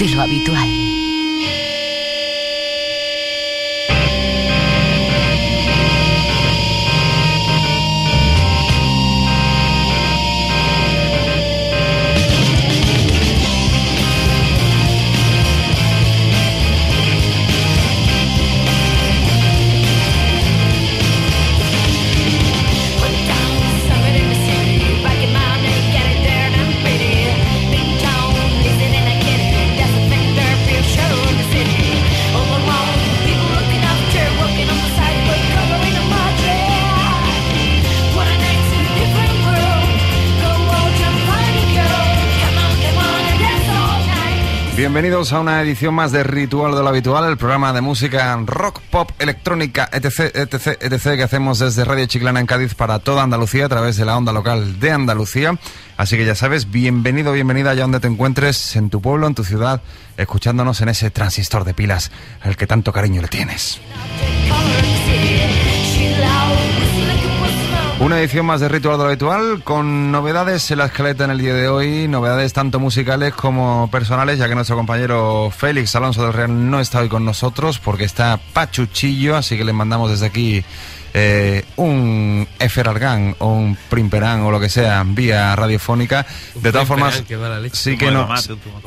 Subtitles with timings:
[0.00, 0.89] de lo habitual.
[44.90, 48.80] Bienvenidos a una edición más de Ritual de lo Habitual, el programa de música rock,
[48.90, 53.66] pop, electrónica, etc, etc, etc, que hacemos desde Radio Chiclana en Cádiz para toda Andalucía
[53.66, 55.56] a través de la onda local de Andalucía.
[55.96, 59.44] Así que ya sabes, bienvenido, bienvenida allá donde te encuentres, en tu pueblo, en tu
[59.44, 59.80] ciudad,
[60.16, 62.10] escuchándonos en ese transistor de pilas
[62.40, 63.80] al que tanto cariño le tienes.
[68.00, 71.38] Una edición más de Ritual de lo Habitual con novedades en la escaleta en el
[71.38, 76.32] día de hoy, novedades tanto musicales como personales, ya que nuestro compañero Félix Alonso del
[76.32, 80.64] Real no está hoy con nosotros porque está pachuchillo, así que le mandamos desde aquí
[81.14, 86.26] eh, un Eferargan o un Primperán o lo que sea vía radiofónica.
[86.54, 87.22] de todas formas,
[87.72, 88.28] sí que, no,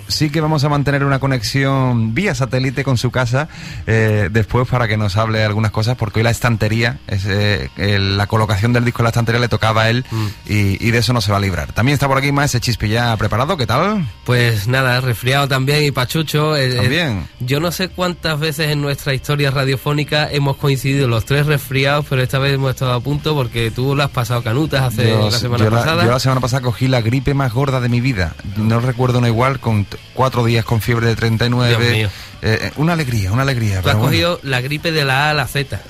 [0.07, 3.49] sí que vamos a mantener una conexión vía satélite con su casa
[3.87, 8.27] eh, después para que nos hable algunas cosas, porque hoy la estantería, es, eh, la
[8.27, 10.27] colocación del disco en la estantería le tocaba a él mm.
[10.45, 11.73] y, de eso no se va a librar.
[11.73, 14.07] También está por aquí más ese chispi ya preparado, ¿qué tal?
[14.25, 16.53] Pues nada, resfriado también y pachucho.
[16.55, 17.27] también.
[17.39, 22.21] yo no sé cuántas veces en nuestra historia radiofónica hemos coincidido los tres resfriados pero
[22.21, 25.67] esta vez hemos estado a punto porque tú lo has pasado canutas hace la semana
[25.67, 26.05] pasada.
[26.05, 28.35] yo la semana pasada cogí la gripe más gorda de mi vida.
[28.55, 32.03] No recuerdo una igual, con cuatro días con fiebre de 39.
[32.03, 32.09] Eh,
[32.43, 33.81] eh, una alegría, una alegría.
[33.81, 35.81] Tú has cogido la gripe de la A a la Z.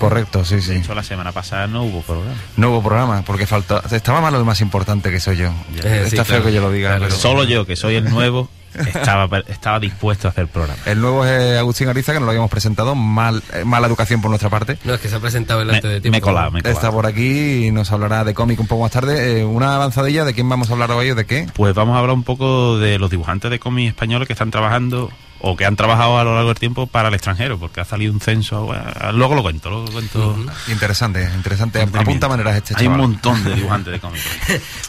[0.00, 0.70] correcto, sí, sí.
[0.70, 2.34] De hecho, la semana pasada no hubo programa.
[2.56, 5.52] No hubo programa, porque faltó, estaba malo el más importante que soy yo.
[5.84, 7.08] Eh, Está feo que yo lo diga.
[7.10, 10.78] Solo yo, que soy el nuevo, estaba, estaba dispuesto a hacer programa.
[10.86, 12.94] El nuevo es Agustín Ariza, que nos lo habíamos presentado.
[12.94, 14.78] Mal, eh, mala educación por nuestra parte.
[14.84, 16.10] No, es que se ha presentado delante de ti.
[16.10, 19.40] Me he me Está por aquí y nos hablará de cómic un poco más tarde.
[19.40, 21.46] Eh, una avanzadilla de quién vamos a hablar hoy o de qué.
[21.54, 25.10] Pues vamos a hablar un poco de los dibujantes de cómic españoles que están trabajando
[25.40, 28.12] o que han trabajado a lo largo del tiempo para el extranjero, porque ha salido
[28.12, 28.74] un censo.
[29.12, 30.36] luego lo cuento, luego lo cuento.
[30.68, 31.82] Interesante, interesante.
[31.82, 34.24] Apunta maneras este Hay un montón de dibujantes de cómics.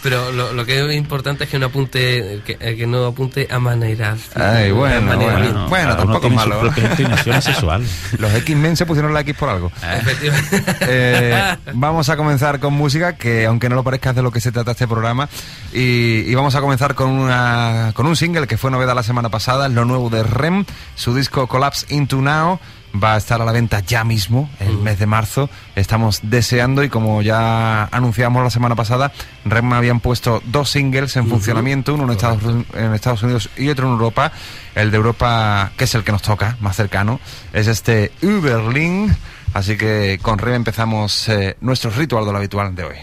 [0.01, 3.59] Pero lo, que es importante es que no apunte, que, eh, que no apunte a
[3.59, 4.31] maneras.
[4.35, 6.61] Ay, bueno, bueno, bueno, tampoco es malo.
[8.19, 9.71] Los X-Men se pusieron la X por algo.
[9.83, 9.97] Eh.
[10.01, 10.63] Efectivamente.
[10.81, 14.41] Eh, vamos a comenzar con música, que aunque no lo parezca es de lo que
[14.41, 15.29] se trata este programa.
[15.73, 19.29] Y, y vamos a comenzar con, una, con un single que fue novedad la semana
[19.29, 20.65] pasada, lo nuevo de REM.
[20.95, 22.59] Su disco Collapse Into Now
[22.91, 24.83] va a estar a la venta ya mismo, el mm.
[24.83, 25.49] mes de marzo.
[25.75, 29.11] Estamos deseando y como ya anunciamos la semana pasada,
[29.45, 32.41] REM habían puesto dos singles en funcionamiento, uno en Estados,
[32.73, 34.31] en Estados, Unidos y otro en Europa.
[34.75, 37.19] El de Europa, que es el que nos toca, más cercano,
[37.53, 39.11] es este Uberlink.
[39.53, 42.97] Así que con REM empezamos eh, nuestro ritual de lo habitual de hoy.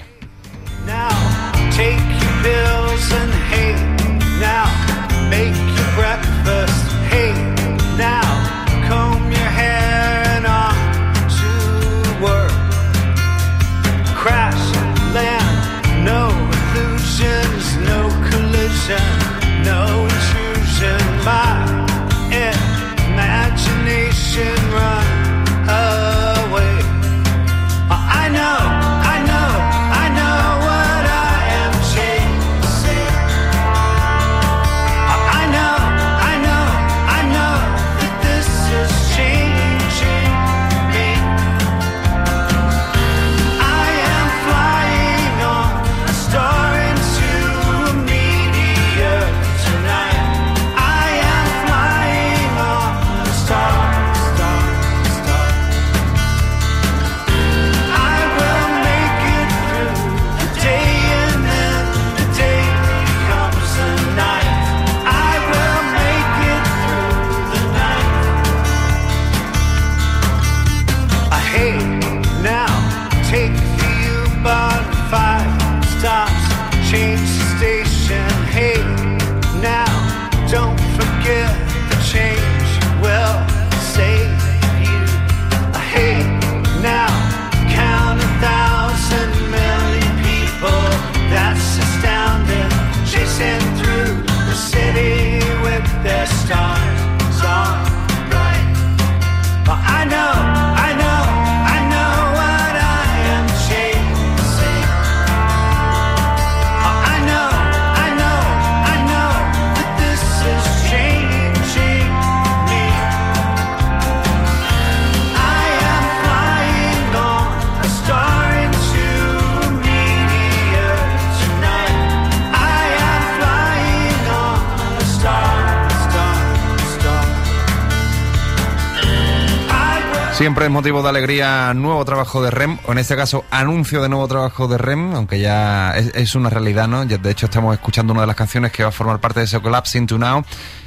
[130.47, 134.09] Siempre es motivo de alegría nuevo trabajo de REM, o en este caso anuncio de
[134.09, 137.05] nuevo trabajo de REM, aunque ya es, una realidad, ¿no?
[137.05, 139.59] De hecho estamos escuchando una de las canciones que va a formar parte de ese
[139.59, 140.45] Collapse Into Now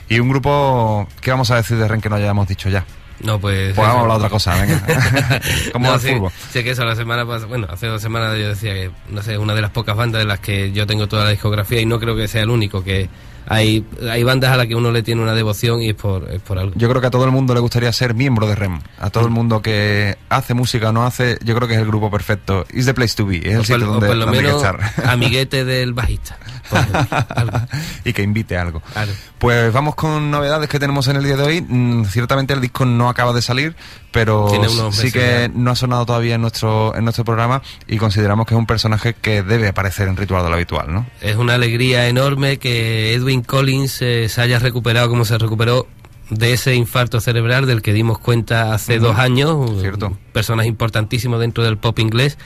[0.08, 2.86] y un grupo, ¿qué vamos a decir de REM que no hayamos dicho ya?
[3.20, 3.74] No, pues.
[3.74, 4.82] Pues vamos a hablar otra cosa, venga.
[5.74, 6.32] Como el fútbol.
[6.54, 9.38] Sí, que eso, la semana pasada, bueno, hace dos semanas yo decía que, no sé,
[9.38, 12.00] una de las pocas bandas de las que yo tengo toda la discografía y no
[12.00, 13.10] creo que sea el único que
[13.50, 16.40] hay, hay bandas a las que uno le tiene una devoción y es por, es
[16.40, 16.74] por algo.
[16.76, 18.80] Yo creo que a todo el mundo le gustaría ser miembro de REM.
[19.00, 19.34] A todo el mm.
[19.34, 22.66] mundo que hace música o no hace, yo creo que es el grupo perfecto.
[22.72, 23.38] Is the place to be.
[23.38, 24.64] Es el sitio donde, por lo menos
[25.04, 26.38] amiguete del bajista.
[28.06, 28.82] y que invite algo.
[29.38, 31.62] Pues vamos con novedades que tenemos en el día de hoy.
[31.62, 33.76] Mm, ciertamente el disco no acaba de salir,
[34.12, 34.50] pero
[34.92, 38.60] sí que no ha sonado todavía en nuestro, en nuestro programa y consideramos que es
[38.60, 41.06] un personaje que debe aparecer en Ritual de lo Habitual, ¿no?
[41.22, 45.88] Es una alegría enorme que Edwin Collins eh, se haya recuperado como se recuperó
[46.30, 49.82] de ese infarto cerebral del que dimos cuenta hace dos años.
[49.82, 50.16] Cierto.
[50.32, 52.38] Personas importantísimas dentro del pop inglés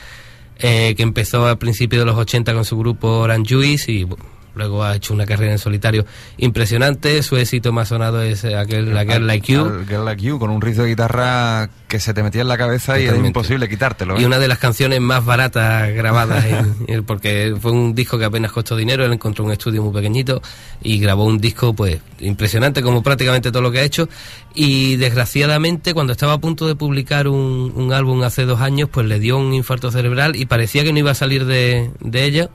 [0.63, 4.07] eh, que empezó a principios de los 80 con su grupo Orange Juice y
[4.55, 6.05] luego ha hecho una carrera en solitario
[6.37, 7.21] impresionante.
[7.23, 9.85] Su éxito más sonado es eh, aquel la Girl Like You.
[9.87, 12.99] Girl Like You, con un riff de guitarra que se te metía en la cabeza
[12.99, 14.19] y era imposible quitártelo.
[14.19, 14.25] Y ¿eh?
[14.25, 16.45] una de las canciones más baratas grabadas,
[17.05, 19.05] porque fue un disco que apenas costó dinero.
[19.05, 20.41] Él encontró un estudio muy pequeñito
[20.81, 24.09] y grabó un disco pues impresionante, como prácticamente todo lo que ha hecho.
[24.55, 29.05] Y desgraciadamente, cuando estaba a punto de publicar un, un álbum hace dos años, pues
[29.05, 32.49] le dio un infarto cerebral y parecía que no iba a salir de, de ella.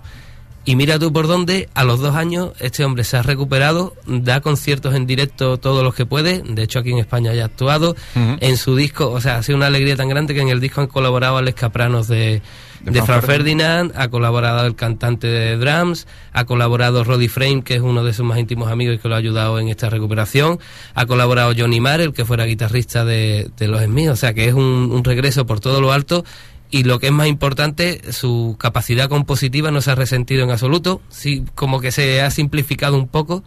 [0.68, 4.42] Y mira tú por dónde, a los dos años este hombre se ha recuperado, da
[4.42, 7.96] conciertos en directo todos los que puede, de hecho aquí en España ya ha actuado,
[8.14, 10.82] en su disco, o sea, ha sido una alegría tan grande que en el disco
[10.82, 12.42] han colaborado Alex Capranos de,
[12.82, 17.80] de, Fran Ferdinand, ha colaborado el cantante de drums, ha colaborado Roddy Frame, que es
[17.80, 20.58] uno de sus más íntimos amigos y que lo ha ayudado en esta recuperación,
[20.92, 24.46] ha colaborado Johnny Marr, el que fuera guitarrista de, de Los Esmíos, o sea que
[24.46, 26.26] es un, un regreso por todo lo alto
[26.70, 31.00] y lo que es más importante, su capacidad compositiva no se ha resentido en absoluto,
[31.08, 33.42] sí, como que se ha simplificado un poco,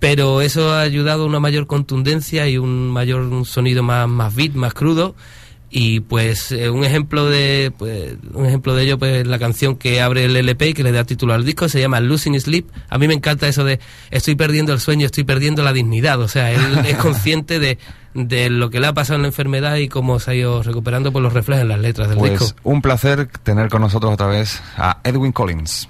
[0.00, 4.52] pero eso ha ayudado a una mayor contundencia y un mayor sonido más, más beat,
[4.52, 5.14] más crudo.
[5.68, 10.00] Y pues eh, un ejemplo de pues, un ejemplo de ello pues la canción que
[10.00, 12.66] abre el LP y que le da título al disco se llama Losing Sleep.
[12.88, 13.80] A mí me encanta eso de
[14.12, 17.78] estoy perdiendo el sueño, estoy perdiendo la dignidad, o sea, él es consciente de
[18.16, 21.12] de lo que le ha pasado en la enfermedad y cómo se ha ido recuperando,
[21.12, 22.56] pues los refleja en las letras del pues disco.
[22.64, 25.88] Un placer tener con nosotros otra vez a Edwin Collins.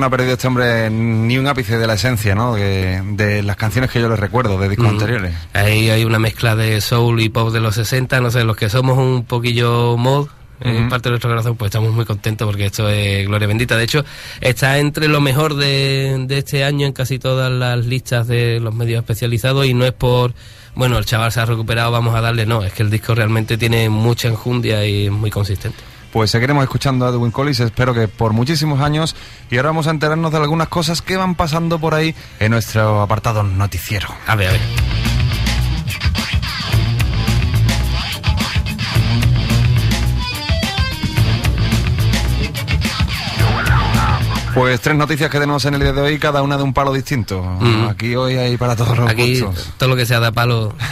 [0.00, 2.54] no ha perdido este hombre ni un ápice de la esencia, ¿no?
[2.54, 5.34] De, las canciones que yo les recuerdo de discos anteriores.
[5.52, 8.68] Ahí hay una mezcla de soul y pop de los 60, no sé, los que
[8.68, 10.28] somos un poquillo mod,
[10.60, 13.76] en parte de nuestro corazón, pues estamos muy contentos porque esto es gloria bendita.
[13.76, 14.04] De hecho,
[14.40, 18.74] está entre lo mejor de, de este año en casi todas las listas de los
[18.74, 20.34] medios especializados y no es por,
[20.74, 23.56] bueno, el chaval se ha recuperado, vamos a darle, no, es que el disco realmente
[23.56, 25.89] tiene mucha enjundia y es muy consistente.
[26.12, 29.14] Pues seguiremos escuchando a Edwin Collins, espero que por muchísimos años.
[29.50, 33.00] Y ahora vamos a enterarnos de algunas cosas que van pasando por ahí en nuestro
[33.00, 34.08] apartado noticiero.
[34.26, 35.09] A ver, a ver.
[44.54, 46.92] Pues tres noticias que tenemos en el día de hoy, cada una de un palo
[46.92, 47.42] distinto.
[47.42, 47.88] Mm.
[47.88, 49.72] Aquí hoy hay para todos los Aquí gustos.
[49.78, 50.74] todo lo que sea de palo.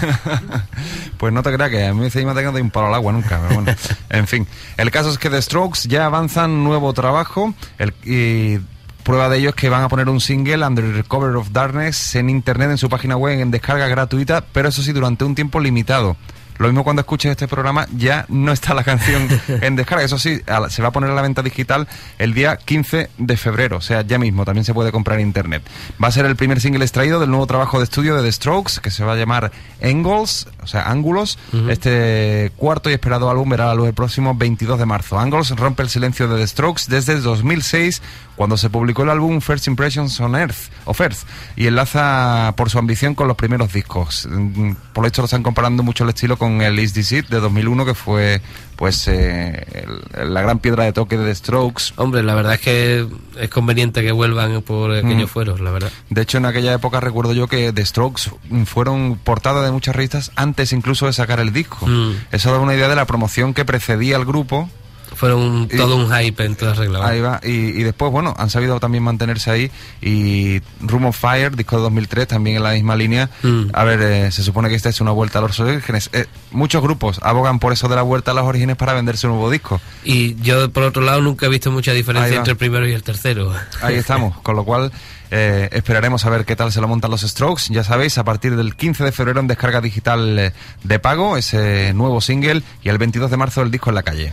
[1.19, 3.41] Pues no te creas que a mí me tengo de un palo al agua nunca,
[3.43, 3.77] pero bueno.
[4.11, 4.47] en fin,
[4.77, 8.61] el caso es que The Strokes ya avanzan nuevo trabajo el, y
[9.03, 12.15] prueba de ello es que van a poner un single, Under the Cover of Darkness,
[12.15, 15.59] en internet, en su página web, en descarga gratuita, pero eso sí, durante un tiempo
[15.59, 16.17] limitado.
[16.59, 20.05] Lo mismo cuando escuches este programa, ya no está la canción en descarga.
[20.05, 21.87] Eso sí, la- se va a poner a la venta digital
[22.19, 25.63] el día 15 de febrero, o sea, ya mismo, también se puede comprar en internet.
[26.03, 28.81] Va a ser el primer single extraído del nuevo trabajo de estudio de The Strokes,
[28.83, 31.39] que se va a llamar Angles, o sea, Ángulos.
[31.69, 35.19] Este cuarto y esperado álbum verá la luz el próximo 22 de marzo.
[35.19, 38.03] Angles rompe el silencio de The Strokes desde 2006,
[38.37, 41.19] cuando se publicó el álbum First Impressions on Earth, of Earth,
[41.57, 44.29] y enlaza por su ambición con los primeros discos.
[44.31, 47.29] Mm, Por lo visto lo están comparando mucho el estilo con el Is This It
[47.29, 48.41] de 2001, que fue
[48.77, 49.67] pues eh,
[50.15, 51.93] el- la gran piedra de toque de The Strokes.
[51.97, 53.07] Hombre, la verdad es que
[53.41, 55.33] es conveniente que vuelvan por aquellos Mm.
[55.33, 55.91] fueros, la verdad.
[56.11, 58.31] De hecho, en aquella época recuerdo yo que The Strokes
[58.67, 61.87] fueron portada de muchas revistas antes incluso de sacar el disco.
[61.87, 62.13] Mm.
[62.31, 64.71] Eso da una idea de la promoción que precedía al grupo.
[65.19, 67.05] Fueron Y- todo un hype en toda regla.
[67.05, 67.41] Ahí va.
[67.43, 69.71] Y, y después, bueno, han sabido también mantenerse ahí.
[70.01, 73.29] Y Room of Fire, disco de 2003, también en la misma línea.
[73.43, 73.71] Mm.
[73.73, 76.09] A ver, eh, se supone que esta es una vuelta a los orígenes.
[76.13, 79.33] Eh, muchos grupos abogan por eso de la vuelta a los orígenes para venderse un
[79.33, 79.81] nuevo disco.
[80.05, 83.03] Y yo, por otro lado, nunca he visto mucha diferencia entre el primero y el
[83.03, 83.53] tercero.
[83.83, 84.93] Ahí estamos, con lo cual
[85.33, 87.65] eh, esperaremos a ver qué tal se lo montan los Strokes.
[87.71, 90.53] Ya sabéis, a partir del 15 de febrero en descarga digital eh,
[90.85, 94.33] de pago, ese nuevo single, y el 22 de marzo el disco en la calle.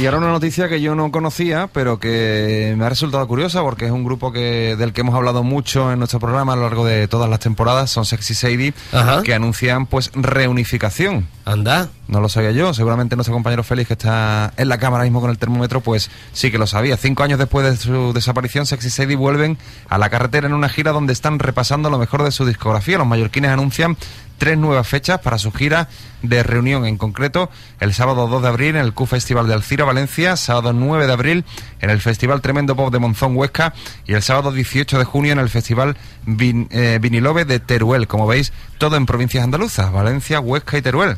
[0.00, 3.86] Y ahora una noticia que yo no conocía, pero que me ha resultado curiosa porque
[3.86, 6.86] es un grupo que del que hemos hablado mucho en nuestro programa a lo largo
[6.86, 9.24] de todas las temporadas, son Sexy Sadie, Ajá.
[9.24, 11.26] que anuncian pues reunificación.
[11.44, 11.88] Anda.
[12.06, 15.30] No lo sabía yo, seguramente nuestro compañero Félix, que está en la cámara mismo con
[15.30, 16.96] el termómetro, pues sí que lo sabía.
[16.96, 20.92] Cinco años después de su desaparición, Sexy Sadie vuelven a la carretera en una gira
[20.92, 22.98] donde están repasando lo mejor de su discografía.
[22.98, 23.96] Los mallorquines anuncian
[24.38, 25.88] tres nuevas fechas para su gira
[26.22, 29.84] de reunión, en concreto el sábado 2 de abril en el Q Festival de Alcira,
[29.84, 31.44] Valencia, sábado 9 de abril
[31.80, 33.74] en el Festival Tremendo Pop de Monzón, Huesca
[34.06, 38.06] y el sábado 18 de junio en el Festival Vin- eh, Vinilobe de Teruel.
[38.08, 41.16] Como veis, todo en provincias andaluzas, Valencia, Huesca y Teruel.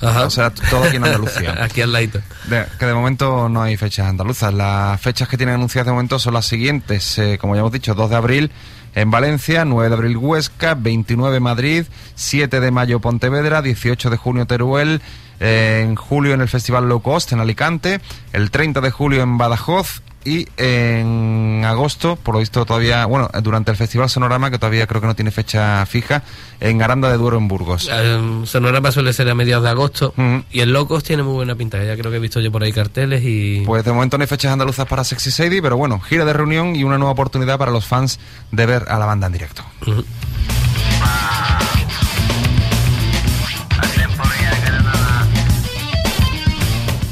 [0.00, 0.26] Ajá.
[0.26, 1.56] O sea, todo aquí en Andalucía.
[1.64, 2.20] aquí al ladito.
[2.48, 4.54] De- que de momento no hay fechas andaluzas.
[4.54, 7.94] Las fechas que tienen anunciadas de momento son las siguientes, eh, como ya hemos dicho,
[7.96, 8.52] 2 de abril
[8.94, 14.46] en Valencia, 9 de abril Huesca, 29 Madrid, 7 de mayo Pontevedra, 18 de junio
[14.46, 15.00] Teruel,
[15.40, 18.00] en julio en el Festival Low Cost en Alicante,
[18.32, 23.70] el 30 de julio en Badajoz y en agosto, por lo visto todavía, bueno, durante
[23.70, 26.22] el Festival Sonorama, que todavía creo que no tiene fecha fija,
[26.60, 27.88] en Aranda de Duero en Burgos.
[27.90, 30.14] Eh, Sonorama suele ser a mediados de agosto
[30.50, 31.82] y el Locos tiene muy buena pinta.
[31.82, 33.62] Ya creo que he visto yo por ahí carteles y...
[33.64, 36.76] Pues de momento no hay fechas andaluzas para Sexy Sadie, pero bueno, gira de reunión
[36.76, 38.18] y una nueva oportunidad para los fans
[38.50, 39.62] de ver a la banda en directo.
[39.86, 40.04] Ujú.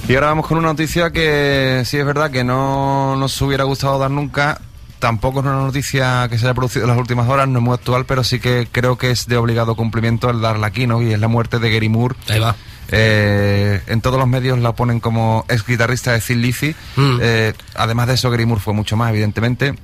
[0.09, 3.99] Y ahora vamos con una noticia que sí es verdad que no nos hubiera gustado
[3.99, 4.61] dar nunca.
[5.01, 7.75] Tampoco es una noticia que se haya producido en las últimas horas, no es muy
[7.75, 11.03] actual, pero sí que creo que es de obligado cumplimiento el darla aquí, ¿no?
[11.03, 12.15] Y es la muerte de Gary Moore.
[12.29, 12.55] Ahí va.
[12.93, 16.75] Eh, en todos los medios la ponen como ex guitarrista de Thin Lizzy.
[16.95, 17.19] Mm.
[17.21, 19.75] Eh, además de eso, Gary Moore fue mucho más, evidentemente.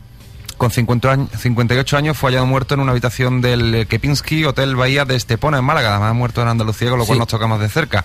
[0.63, 5.05] Con 50 años, 58 años fue hallado muerto en una habitación del Kepinski Hotel Bahía
[5.05, 5.91] de Estepona, en Málaga.
[5.97, 7.19] Además, muerto en Andalucía, con lo cual Sí.
[7.19, 8.05] nos tocamos de cerca.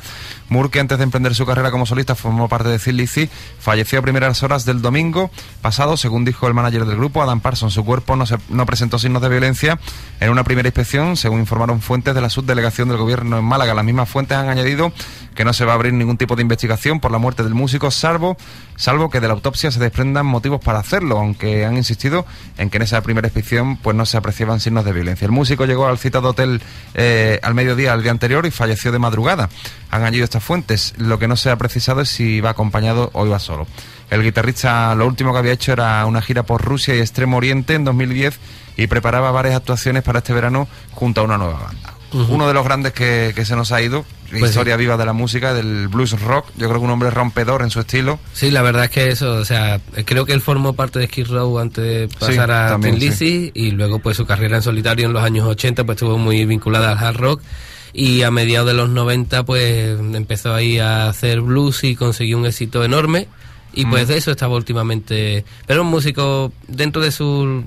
[0.49, 3.99] Moore, que antes de emprender su carrera como solista formó parte de Thin Lizzy, falleció
[3.99, 5.29] a primeras horas del domingo
[5.61, 7.73] pasado, según dijo el manager del grupo, Adam Parsons.
[7.75, 9.77] Su cuerpo no, se- no presentó signos de violencia
[10.19, 13.75] en una primera inspección, según informaron fuentes de la subdelegación del gobierno en Málaga.
[13.75, 14.91] Las mismas fuentes han añadido
[15.38, 17.91] que no se va a abrir ningún tipo de investigación por la muerte del músico,
[17.91, 18.36] salvo,
[18.75, 22.25] salvo que de la autopsia se desprendan motivos para hacerlo, aunque han insistido
[22.58, 25.25] en que en esa primera inspección pues no se apreciaban signos de violencia.
[25.25, 26.62] El músico llegó al citado hotel
[26.96, 29.50] eh, al mediodía el día anterior y falleció de madrugada.
[29.91, 30.96] Han añadido estas fuentes.
[30.98, 33.67] Lo que no se ha precisado es si iba acompañado o iba solo.
[34.10, 37.75] El guitarrista lo último que había hecho era una gira por Rusia y Extremo Oriente
[37.75, 38.39] en 2010
[38.75, 41.94] y preparaba varias actuaciones para este verano junto a una nueva banda.
[42.29, 44.79] Uno de los grandes que, que se nos ha ido, Pues historia sí.
[44.81, 46.48] viva de la música, del blues rock.
[46.57, 48.19] Yo creo que un hombre rompedor en su estilo.
[48.34, 51.27] Sí, la verdad es que eso, o sea, creo que él formó parte de Skid
[51.27, 55.05] Row antes de pasar a también, Thin Lizzy y luego pues su carrera en solitario
[55.05, 57.41] en los años 80 pues estuvo muy vinculada al hard rock
[57.93, 62.46] y a mediados de los 90 pues empezó ahí a hacer blues y consiguió un
[62.46, 63.27] éxito enorme
[63.74, 63.89] y Mm.
[63.89, 67.63] pues de eso estaba últimamente, pero un músico dentro de su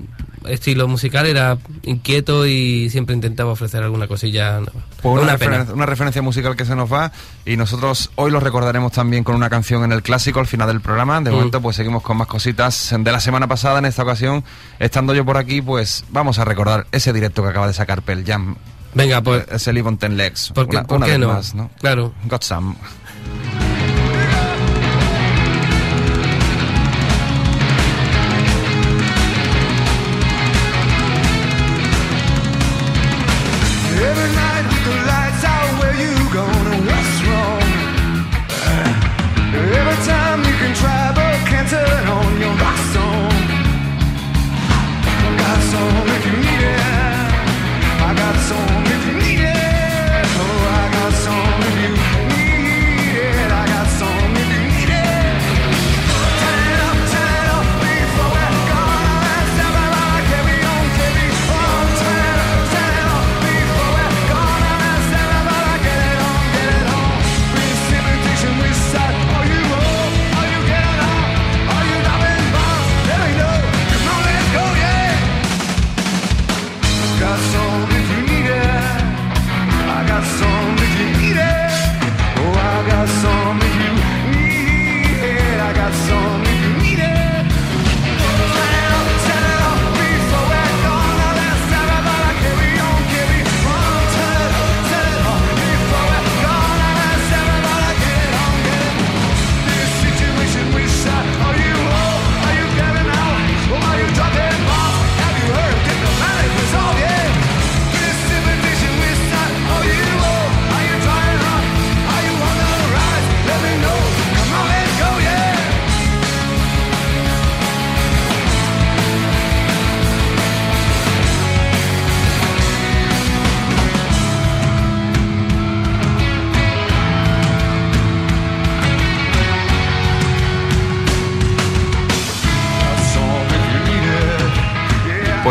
[0.47, 4.71] estilo musical era inquieto y siempre intentaba ofrecer alguna cosilla nueva.
[5.01, 5.49] Pues una, Una pena.
[5.51, 7.11] referencia, una referencia musical que se nos va
[7.45, 10.81] y nosotros hoy lo recordaremos también con una canción en el clásico al final del
[10.81, 11.21] programa.
[11.21, 11.33] De Mm.
[11.33, 13.79] momento pues seguimos con más cositas de la semana pasada.
[13.79, 14.43] En esta ocasión,
[14.79, 18.23] estando yo por aquí, pues vamos a recordar ese directo que acaba de sacar Pearl
[18.25, 18.55] Jam.
[18.93, 20.51] Venga, pues, Live on Ten Legs.
[20.53, 21.27] ¿por qué, Una- por una qué no?
[21.29, 21.69] más, ¿no?
[21.79, 22.13] Claro.
[22.25, 22.75] Got some.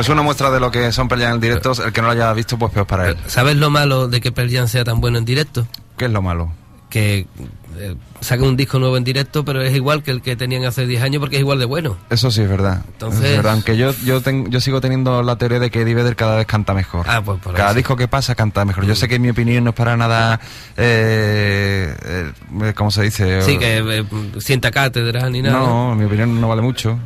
[0.00, 1.72] Pues una muestra de lo que son Pearl Jam en directo.
[1.84, 3.18] El que no lo haya visto, pues peor para él.
[3.26, 5.66] ¿Sabes lo malo de que Pearl Jam sea tan bueno en directo?
[5.98, 6.50] ¿Qué es lo malo?
[6.88, 7.26] Que
[7.76, 10.86] eh, saca un disco nuevo en directo, pero es igual que el que tenían hace
[10.86, 11.98] 10 años porque es igual de bueno.
[12.08, 12.82] Eso sí es verdad.
[12.94, 13.52] Entonces- Es verdad.
[13.52, 16.46] Aunque yo, yo, ten- yo sigo teniendo la teoría de que Eddie Vedder cada vez
[16.46, 17.04] canta mejor.
[17.06, 17.76] Ah, pues por cada eso.
[17.76, 18.86] disco que pasa canta mejor.
[18.86, 20.40] Yo sé que mi opinión no es para nada.
[20.78, 23.42] Eh, eh, ¿Cómo se dice?
[23.42, 24.04] Sí, que eh,
[24.38, 25.58] sienta cátedra ni nada.
[25.58, 26.98] No, mi opinión no vale mucho.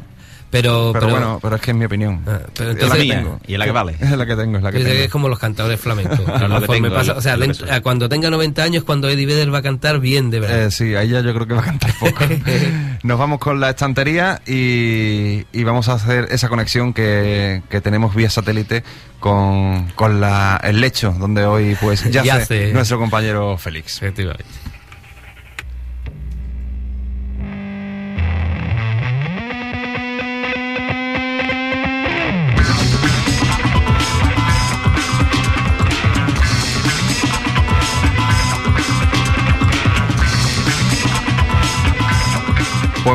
[0.55, 2.21] Pero, Pero, bueno, pero es que es mi opinión.
[2.27, 3.41] Ah, pero Es entonces- la que mía, tengo.
[3.47, 3.97] y es la que vale.
[4.01, 4.91] Es la que tengo, es la que tengo.
[4.93, 6.19] es como los cantadores flamencos.
[6.49, 9.09] lo que tengo, pasa- es o sea, es dentro- a cuando tenga 90 años, cuando
[9.09, 10.63] Eddie Vedder va a cantar bien, de verdad.
[10.67, 12.25] Eh, sí, ahí ya yo creo que va a cantar poco.
[13.03, 18.15] Nos vamos con la estantería y, y vamos a hacer esa conexión que, que tenemos
[18.15, 18.85] vía satélite
[19.21, 22.73] con, con la, el lecho, donde hoy pues yace, Yace.
[22.73, 23.97] nuestro compañero Félix.
[23.97, 24.45] Efectivamente.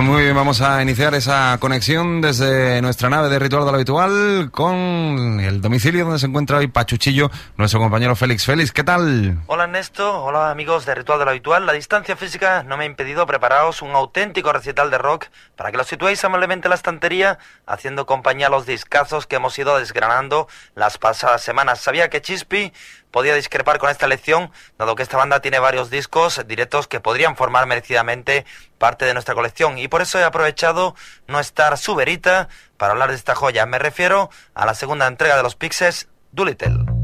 [0.09, 4.49] Muy bien, vamos a iniciar esa conexión desde nuestra nave de Ritual de lo Habitual
[4.51, 8.43] con el domicilio donde se encuentra hoy Pachuchillo, nuestro compañero Félix.
[8.43, 9.37] Félix, ¿qué tal?
[9.45, 11.67] Hola Ernesto, hola amigos de Ritual de lo Habitual.
[11.67, 15.77] La distancia física no me ha impedido prepararos un auténtico recital de rock para que
[15.77, 20.47] lo situéis amablemente en la estantería, haciendo compañía a los discazos que hemos ido desgranando
[20.73, 21.81] las pasadas semanas.
[21.81, 22.73] Sabía que Chispi
[23.11, 27.35] podía discrepar con esta elección, dado que esta banda tiene varios discos directos que podrían
[27.35, 28.45] formar merecidamente
[28.77, 30.95] parte de nuestra colección, y por eso he aprovechado
[31.27, 33.65] no estar su verita para hablar de esta joya.
[33.65, 36.98] Me refiero a la segunda entrega de los Pixies, Doolittle.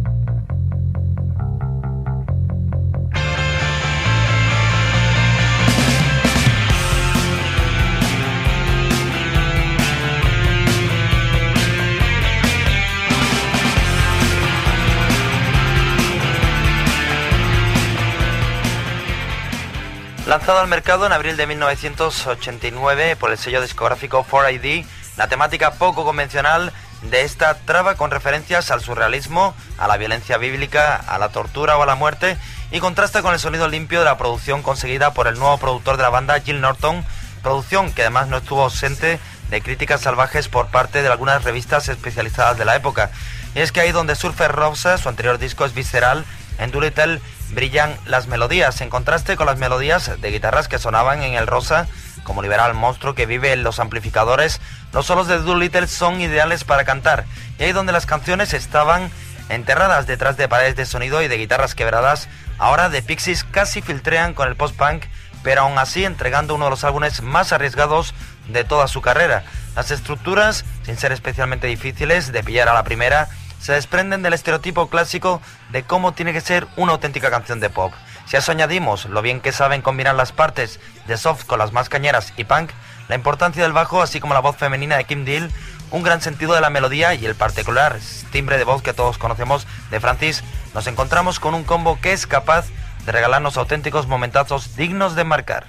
[20.35, 26.03] Lanzado al mercado en abril de 1989 por el sello discográfico 4ID, la temática poco
[26.03, 31.77] convencional de esta traba con referencias al surrealismo, a la violencia bíblica, a la tortura
[31.77, 32.35] o a la muerte
[32.69, 36.03] y contrasta con el sonido limpio de la producción conseguida por el nuevo productor de
[36.03, 37.05] la banda, Jill Norton,
[37.41, 39.19] producción que además no estuvo ausente
[39.49, 43.09] de críticas salvajes por parte de algunas revistas especializadas de la época.
[43.55, 46.25] Y es que ahí donde Surfer Rosa, su anterior disco es visceral,
[46.57, 46.71] en
[47.51, 51.87] brillan las melodías, en contraste con las melodías de guitarras que sonaban en el Rosa,
[52.23, 54.59] como liberal monstruo que vive en los amplificadores,
[54.93, 57.25] los solos de Doolittle son ideales para cantar,
[57.59, 59.11] y ahí donde las canciones estaban
[59.49, 62.27] enterradas detrás de paredes de sonido y de guitarras quebradas,
[62.57, 65.03] ahora The Pixies casi filtrean con el post-punk,
[65.43, 68.15] pero aún así entregando uno de los álbumes más arriesgados
[68.47, 69.43] de toda su carrera.
[69.75, 73.29] Las estructuras, sin ser especialmente difíciles de pillar a la primera,
[73.59, 75.41] se desprenden del estereotipo clásico
[75.75, 77.91] de cómo tiene que ser una auténtica canción de pop.
[78.27, 81.73] Si a eso añadimos lo bien que saben combinar las partes de soft con las
[81.73, 82.71] más cañeras y punk,
[83.09, 85.51] la importancia del bajo, así como la voz femenina de Kim Deal,
[85.91, 87.99] un gran sentido de la melodía y el particular
[88.31, 92.25] timbre de voz que todos conocemos de Francis, nos encontramos con un combo que es
[92.25, 92.67] capaz
[93.05, 95.65] de regalarnos auténticos momentazos dignos de marcar.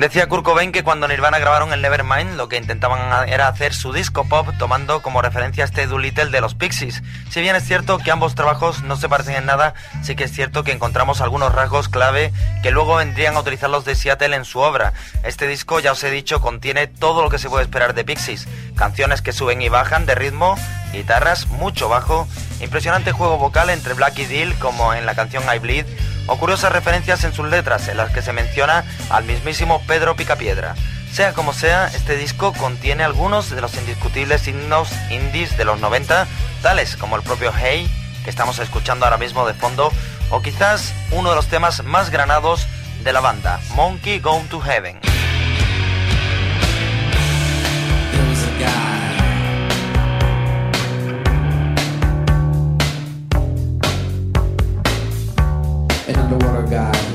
[0.00, 3.92] Decía Kurt Cobain que cuando Nirvana grabaron el Nevermind lo que intentaban era hacer su
[3.92, 7.02] disco pop tomando como referencia este Doolittle de los Pixies.
[7.28, 10.32] Si bien es cierto que ambos trabajos no se parecen en nada, sí que es
[10.32, 12.32] cierto que encontramos algunos rasgos clave
[12.62, 14.94] que luego vendrían a utilizar los de Seattle en su obra.
[15.22, 18.48] Este disco, ya os he dicho, contiene todo lo que se puede esperar de Pixies.
[18.76, 20.56] Canciones que suben y bajan de ritmo,
[20.94, 22.26] guitarras, mucho bajo,
[22.62, 25.84] impresionante juego vocal entre Black y Deal como en la canción I Bleed,
[26.30, 30.76] o curiosas referencias en sus letras en las que se menciona al mismísimo Pedro Picapiedra.
[31.12, 36.28] Sea como sea, este disco contiene algunos de los indiscutibles himnos indies de los 90,
[36.62, 37.90] tales como el propio Hey,
[38.22, 39.92] que estamos escuchando ahora mismo de fondo,
[40.30, 42.68] o quizás uno de los temas más granados
[43.02, 45.00] de la banda, Monkey Go to Heaven.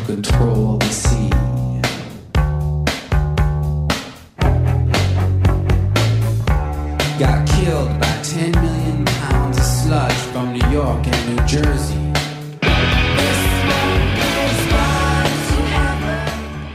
[0.06, 1.30] Control the sea.
[7.18, 11.96] Got killed by 10 million pounds of sludge from New York and New Jersey.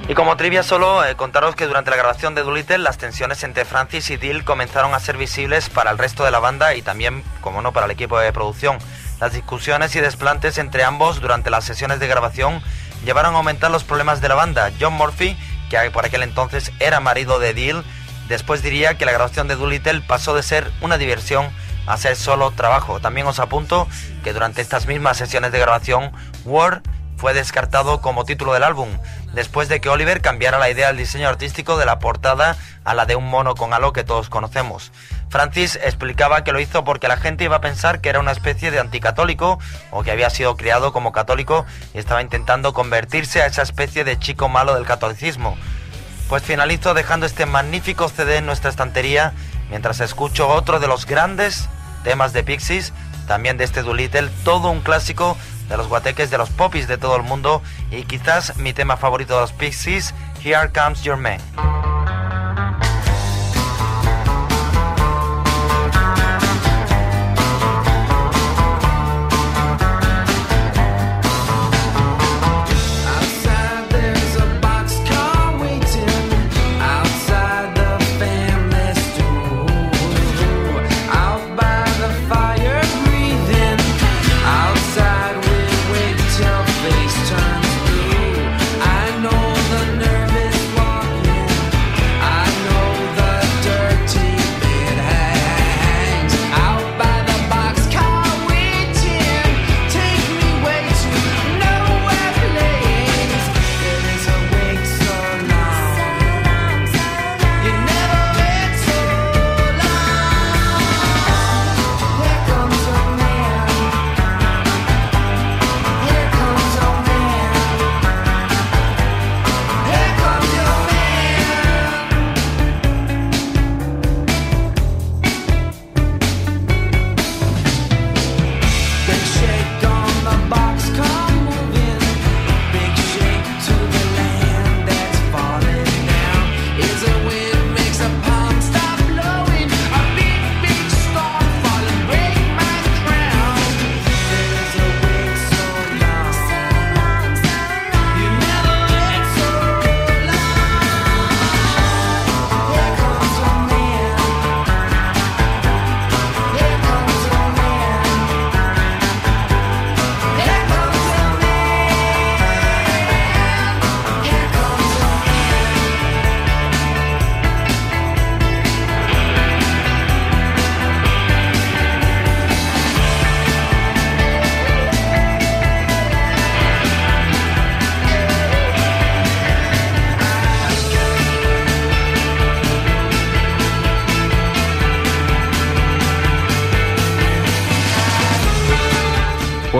[0.08, 3.64] Y como trivia solo, eh, contaros que durante la grabación de Doolittle las tensiones entre
[3.64, 7.22] Francis y Dill comenzaron a ser visibles para el resto de la banda y también,
[7.40, 8.78] como no, para el equipo de producción.
[9.20, 12.60] Las discusiones y desplantes entre ambos durante las sesiones de grabación
[13.04, 14.70] llevaron a aumentar los problemas de la banda.
[14.80, 15.36] John Murphy,
[15.68, 17.84] que por aquel entonces era marido de Deal,
[18.28, 21.48] después diría que la grabación de Doolittle pasó de ser una diversión
[21.86, 23.00] a ser solo trabajo.
[23.00, 23.88] También os apunto
[24.22, 26.12] que durante estas mismas sesiones de grabación,
[26.44, 26.82] War
[27.16, 28.88] fue descartado como título del álbum,
[29.34, 33.04] después de que Oliver cambiara la idea del diseño artístico de la portada a la
[33.04, 34.90] de un mono con halo que todos conocemos.
[35.30, 38.72] Francis explicaba que lo hizo porque la gente iba a pensar que era una especie
[38.72, 39.60] de anticatólico
[39.92, 41.64] o que había sido criado como católico
[41.94, 45.56] y estaba intentando convertirse a esa especie de chico malo del catolicismo.
[46.28, 49.32] Pues finalizo dejando este magnífico CD en nuestra estantería
[49.70, 51.68] mientras escucho otro de los grandes
[52.02, 52.92] temas de Pixies,
[53.28, 55.36] también de este Doolittle, todo un clásico
[55.68, 57.62] de los guateques de los popis de todo el mundo
[57.92, 60.12] y quizás mi tema favorito de los Pixies,
[60.42, 61.38] Here Comes Your Man.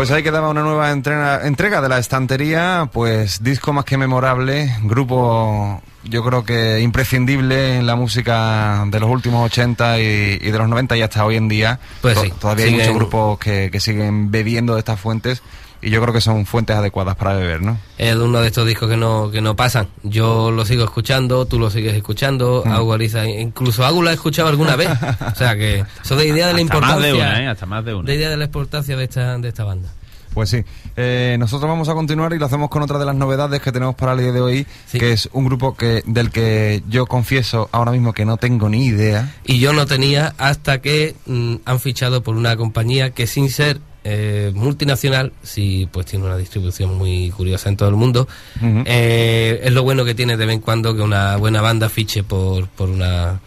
[0.00, 4.74] Pues ahí quedaba una nueva entrena- entrega de la estantería, pues disco más que memorable,
[4.84, 10.56] grupo yo creo que imprescindible en la música de los últimos 80 y, y de
[10.58, 11.80] los 90 y hasta hoy en día.
[12.00, 15.42] Pues sí, Todavía hay muchos grupos que, que siguen bebiendo de estas fuentes
[15.82, 17.78] y yo creo que son fuentes adecuadas para beber, ¿no?
[17.98, 19.88] Es uno de estos discos que no, que no pasan.
[20.02, 22.72] Yo lo sigo escuchando, tú lo sigues escuchando, Mm.
[22.72, 24.88] Agu Ariza- incluso Agu lo ha escuchado alguna vez.
[24.90, 27.06] O sea que eso de idea de la Hasta más importancia.
[27.06, 27.48] de una, ¿eh?
[27.48, 28.06] Hasta más de una.
[28.06, 29.88] de idea de la importancia de esta, de esta banda.
[30.34, 30.62] Pues sí,
[30.96, 33.96] Eh, nosotros vamos a continuar y lo hacemos con otra de las novedades que tenemos
[33.96, 34.98] para el día de hoy, Sí.
[35.00, 38.86] que es un grupo que del que yo confieso ahora mismo que no tengo ni
[38.86, 39.34] idea.
[39.44, 43.80] Y yo no tenía hasta que mm, han fichado por una compañía que sin ser
[44.04, 48.26] eh, multinacional, sí pues tiene una distribución muy curiosa en todo el mundo.
[48.62, 52.22] Eh, es lo bueno que tiene de vez en cuando que una buena banda fiche
[52.22, 53.40] por, por una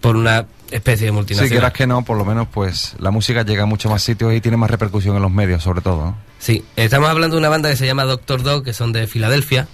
[0.00, 1.50] por una especie de Si multinacional.
[1.50, 4.40] quieras que no, por lo menos pues la música llega a muchos más sitios y
[4.40, 6.06] tiene más repercusión en los medios, sobre todo.
[6.06, 6.16] ¿no?
[6.38, 9.68] Sí, estamos hablando de una banda que se llama Doctor Dog, que son de Filadelfia.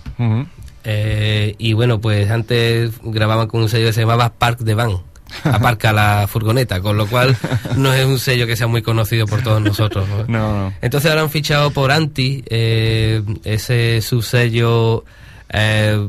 [0.85, 4.99] Eh, y bueno, pues antes grababan con un sello que se llamaba Park de Van.
[5.45, 7.37] Aparca la furgoneta, con lo cual
[7.77, 10.09] no es un sello que sea muy conocido por todos nosotros.
[10.09, 10.25] ¿no?
[10.27, 10.73] No, no.
[10.81, 15.05] Entonces ahora han fichado por Anti, eh, ese subsello.
[15.51, 16.09] eh,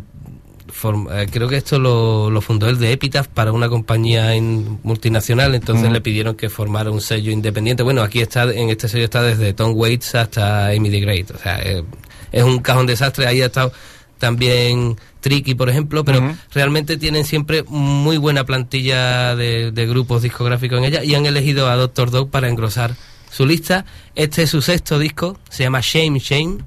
[1.11, 5.53] eh, creo que esto lo, lo fundó el de Epitaph para una compañía in- multinacional,
[5.55, 7.83] entonces le pidieron que formara un sello independiente.
[7.83, 11.37] Bueno, aquí está, en este sello está desde Tom Waits hasta Amy the Great, o
[11.37, 11.83] sea, eh,
[12.31, 13.27] es un cajón desastre.
[13.27, 13.73] Ahí ha estado
[14.19, 20.77] también Tricky, por ejemplo, pero realmente tienen siempre muy buena plantilla de, de grupos discográficos
[20.79, 22.95] en ella y han elegido a Doctor Dog para engrosar
[23.29, 23.85] su lista.
[24.15, 26.57] Este es su sexto disco, se llama Shame Shame.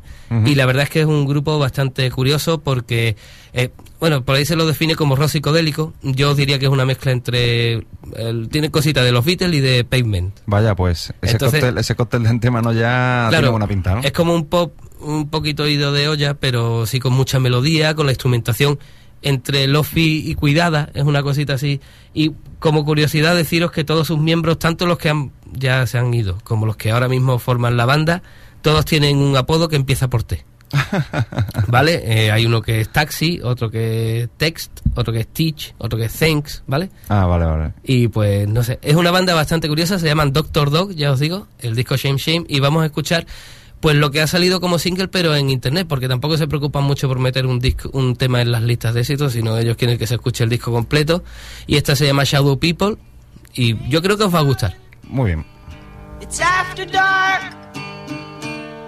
[0.47, 3.17] Y la verdad es que es un grupo bastante curioso porque,
[3.55, 5.93] eh, bueno, por ahí se lo define como rock psicodélico.
[6.03, 7.87] Yo diría que es una mezcla entre.
[8.17, 10.35] el- tiene cositas de los Beatles y de Pavement.
[10.47, 14.01] Vaya, pues ese Entonces- cóctel, ese cóctel de antemano ya tiene buena pinta, ¿no?
[14.03, 18.07] Es como un pop un poquito ido de olla, pero sí con mucha melodía, con
[18.07, 18.79] la instrumentación
[19.23, 21.81] entre lofi y cuidada, es una cosita así.
[22.15, 26.13] Y como curiosidad deciros que todos sus miembros, tanto los que han, ya se han
[26.15, 28.23] ido, como los que ahora mismo forman la banda,
[28.63, 30.45] todos tienen un apodo que empieza por T.
[31.69, 32.03] ¿Vale?
[32.05, 35.99] Eh, hay uno que es Taxi, otro que es Text, otro que es Teach, otro
[35.99, 36.91] que es Thanks, ¿vale?
[37.09, 37.73] Ah, vale, vale.
[37.85, 41.21] Y pues no sé, es una banda bastante curiosa, se llaman Doctor Dog, ya os
[41.21, 43.27] digo, el disco Shame Shame, y vamos a escuchar
[43.81, 47.09] pues lo que ha salido como single pero en internet, porque tampoco se preocupan mucho
[47.09, 50.07] por meter un disco, un tema en las listas de éxitos, sino ellos quieren que
[50.07, 51.25] se escuche el disco completo,
[51.67, 52.97] y esta se llama Shadow People,
[53.55, 54.77] y yo creo que os va a gustar.
[55.09, 55.45] Muy bien.
[56.21, 57.63] It's after dark.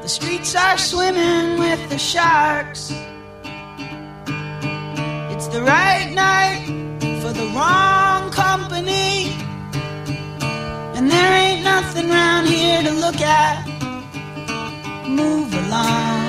[0.04, 2.92] The streets are swimming with the sharks.
[5.32, 6.66] It's the right night
[7.22, 9.32] for the wrong company.
[10.94, 13.66] And there ain't nothing round here to look at.
[15.08, 16.20] Move along.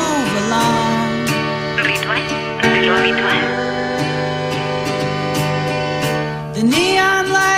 [0.00, 1.12] Move along.
[1.84, 3.36] Ritual de lo.
[6.54, 7.55] The neon lights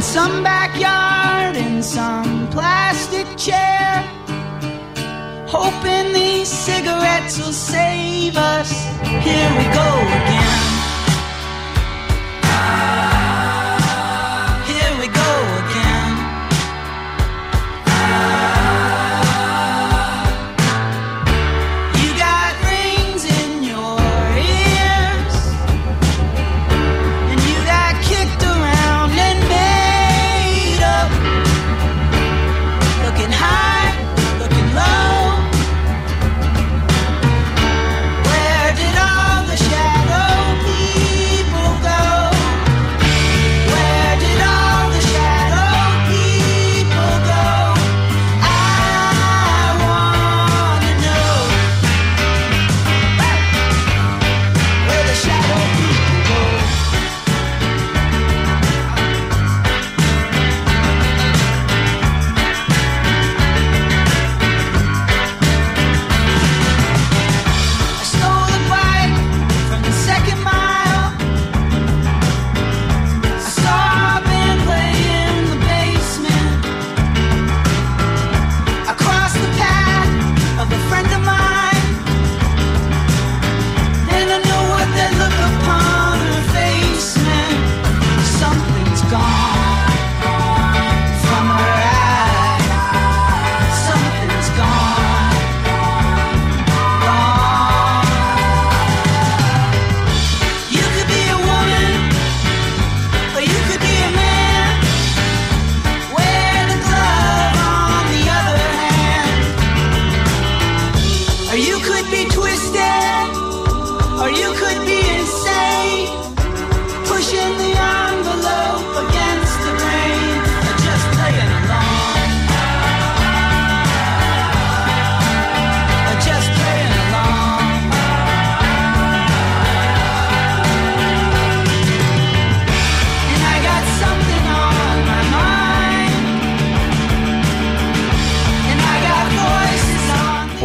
[0.00, 4.02] In some backyard, in some plastic chair.
[5.46, 8.72] Hoping these cigarettes will save us.
[9.02, 10.69] Here we go again.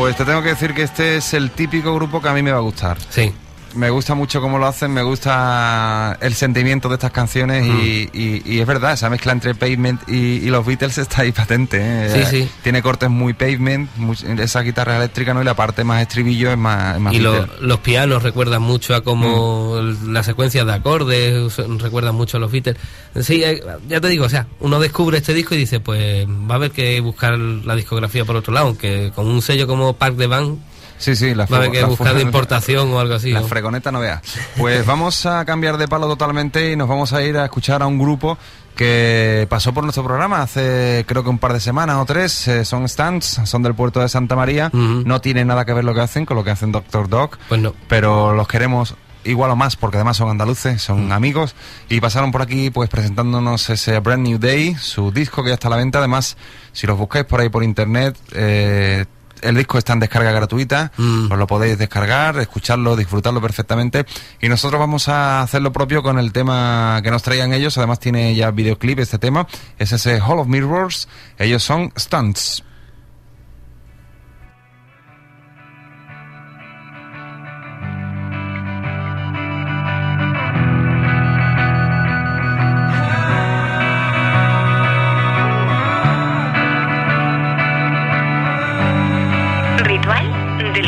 [0.06, 2.52] Pues te tengo que decir que este es el típico grupo que a mí me
[2.52, 2.96] va a gustar.
[3.10, 3.34] Sí.
[3.76, 8.42] Me gusta mucho cómo lo hacen, me gusta el sentimiento de estas canciones y, y-
[8.46, 11.78] y es verdad, esa mezcla entre Pavement y, y los Beatles está ahí patente.
[11.82, 12.10] ¿eh?
[12.26, 12.50] Sí, sí.
[12.64, 15.42] Tiene cortes muy Pavement, muy- esa guitarra eléctrica, ¿no?
[15.42, 18.96] Y la parte más estribillo es más, es más Y lo- los pianos recuerdan mucho
[18.96, 20.14] a como Mm.
[20.14, 22.78] la secuencia de acordes, recuerdan mucho a los Beatles.
[23.22, 26.54] Sí, eh, ya te digo, o sea, uno descubre este disco y dice, pues va
[26.54, 30.16] a haber que buscar la discografía por otro lado, aunque con un sello como Park
[30.16, 30.60] de Band
[30.98, 33.32] Sí, sí, la va a haber que buscar de importación o algo así.
[33.32, 33.48] La ¿no?
[33.48, 34.22] fregoneta no veas.
[34.58, 37.88] Pues vamos a cambiar de palo totalmente y nos vamos a ir a escuchar a
[37.88, 38.38] un grupo
[38.76, 42.48] que pasó por nuestro programa hace creo que un par de semanas o tres.
[42.48, 44.70] eh, son Stands, son del puerto de Santa María.
[44.74, 47.38] No tiene nada que ver lo que hacen con lo que hacen Doctor Dog.
[47.48, 47.74] Pues no.
[47.88, 51.56] Pero los queremos igual o más porque además son andaluces, son amigos
[51.90, 55.68] y pasaron por aquí pues presentándonos ese Brand New Day, su disco que ya está
[55.68, 56.00] a la venta.
[56.00, 56.38] Además,
[56.74, 59.06] si los buscáis por ahí por internet, eh,
[59.42, 61.32] el disco está en descarga gratuita, Mm.
[61.32, 64.06] os lo podéis descargar, escucharlo, disfrutarlo perfectamente.
[64.42, 67.78] Y nosotros vamos a hacer lo propio con el tema que nos traigan ellos.
[67.78, 69.48] Además tiene ya videoclip este tema.
[69.78, 71.08] Es ese Hall of Mirrors.
[71.38, 72.64] Ellos son Stunts.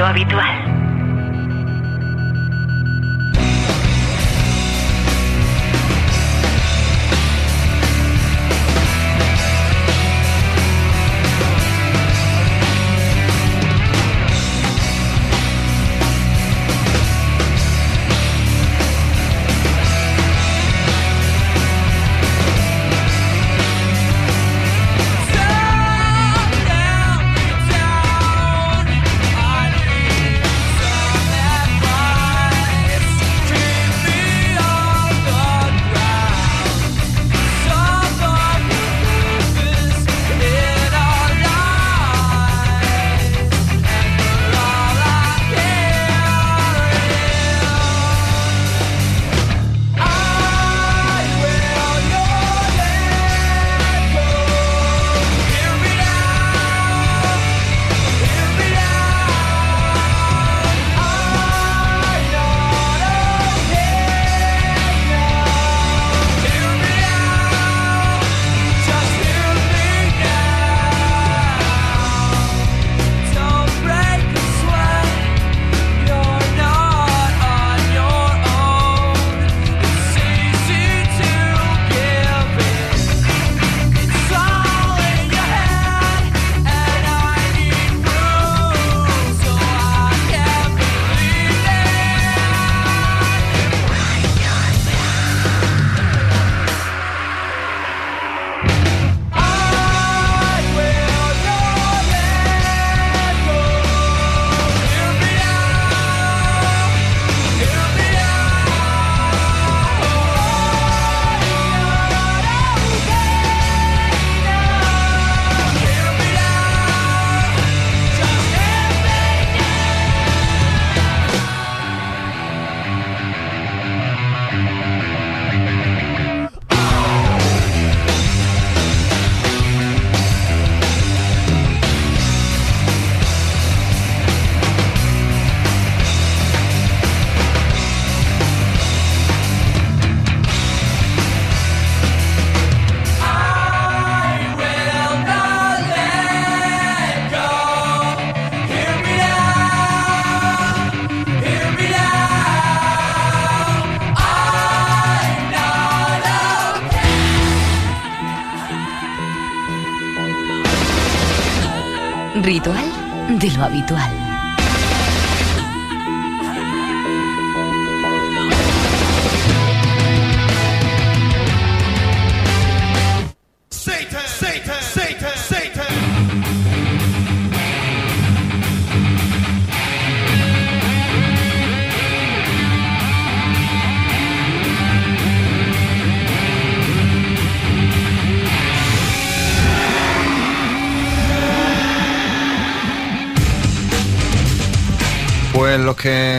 [0.07, 0.76] Habitual.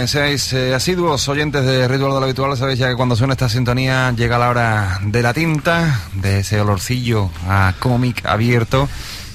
[0.09, 3.49] Seáis eh, asiduos oyentes de Ritual de lo Habitual sabéis ya que cuando suena esta
[3.49, 8.89] sintonía llega la hora de la tinta, de ese olorcillo a cómic abierto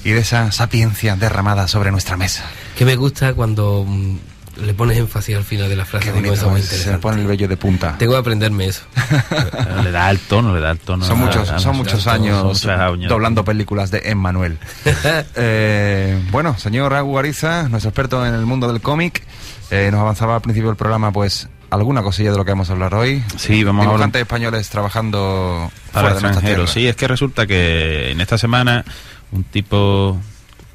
[0.04, 2.44] y de esa sapiencia derramada sobre nuestra mesa.
[2.76, 4.16] Que me gusta cuando mm,
[4.64, 6.10] le pones énfasis al final de la frase.
[6.10, 6.98] Qué eso bonito, muy se interesante.
[7.00, 7.96] pone el vello de punta.
[7.98, 8.82] Tengo que aprenderme eso.
[9.84, 11.04] le da el tono, le da el tono.
[11.04, 12.66] Son muchos, son muchos años
[13.08, 14.58] doblando películas de Emmanuel.
[15.36, 19.22] Eh, bueno, señor Raúl Ariza, nuestro experto en el mundo del cómic,
[19.70, 22.72] eh, nos avanzaba al principio del programa, pues alguna cosilla de lo que vamos a
[22.74, 23.22] hablar hoy.
[23.36, 26.70] Sí, vamos a hablar- españoles trabajando para fuera extranjeros.
[26.70, 28.84] Sí, es que resulta que en esta semana
[29.32, 30.16] un tipo,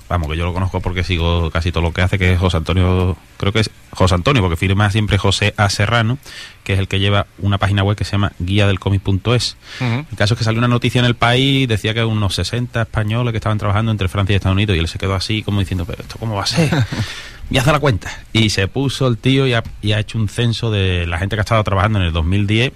[0.09, 2.57] vamos, que yo lo conozco porque sigo casi todo lo que hace, que es José
[2.57, 5.69] Antonio, creo que es José Antonio, porque firma siempre José A.
[5.69, 6.17] Serrano,
[6.65, 9.55] que es el que lleva una página web que se llama guía del cómic.es.
[9.79, 10.05] Ujú.
[10.11, 13.31] El caso es que salió una noticia en el país, decía que unos 60 españoles
[13.31, 15.85] que estaban trabajando entre Francia y Estados Unidos, y él se quedó así como diciendo,
[15.85, 16.69] pero esto cómo va a ser.
[17.51, 18.11] Y hace la cuenta.
[18.33, 21.35] Y se puso el tío y ha, y ha hecho un censo de la gente
[21.35, 22.73] que ha estado trabajando en el 2010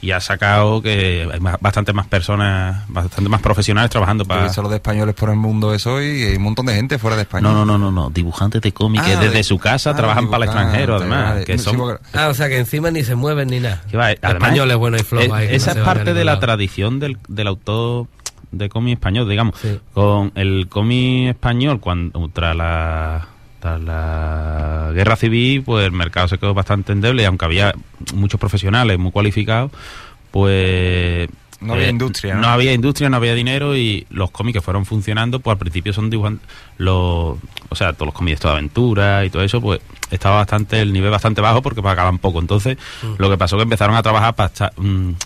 [0.00, 4.44] y ha sacado que hay más- bastante más personas, bastante más profesionales trabajando para...
[4.44, 7.16] visto los de españoles por el mundo eso y hay un montón de gente fuera
[7.16, 7.42] de España.
[7.42, 9.96] No, no, no, no, no, dibujantes de cómic que Ah, desde de- su casa ah,
[9.96, 11.30] trabajan para el extranjero, además.
[11.34, 11.44] vale.
[11.44, 13.82] Que son, Ah, o sea que encima ni se mueven ni nada.
[13.90, 17.16] Que va, además, Españoles buenos y que Esa no es parte de la tradición del,
[17.28, 18.06] del autor
[18.52, 19.54] de cómic español, digamos.
[19.60, 19.78] Sí.
[19.94, 23.28] Con el cómic español, cuando tras la,
[23.64, 27.74] la guerra civil, pues el mercado se quedó bastante endeble y aunque había
[28.14, 29.70] muchos profesionales muy cualificados,
[30.30, 31.28] pues...
[31.60, 32.40] No había industria, ¿no?
[32.42, 35.94] No había industria, no había dinero y los cómics que fueron funcionando, pues al principio
[35.94, 36.46] son dibujantes,
[36.76, 37.38] los,
[37.70, 41.10] o sea, todos los cómics de aventura y todo eso, pues estaba bastante, el nivel
[41.10, 42.38] bastante bajo porque pagaban poco.
[42.40, 42.76] Entonces,
[43.16, 45.16] lo que pasó que empezaron a trabajar para un